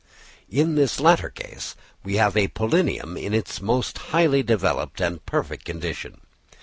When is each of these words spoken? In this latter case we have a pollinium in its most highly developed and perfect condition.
In 0.49 0.73
this 0.73 0.99
latter 0.99 1.29
case 1.29 1.75
we 2.03 2.15
have 2.15 2.35
a 2.35 2.47
pollinium 2.47 3.17
in 3.17 3.35
its 3.35 3.61
most 3.61 3.99
highly 3.99 4.41
developed 4.41 4.99
and 4.99 5.23
perfect 5.27 5.63
condition. 5.63 6.21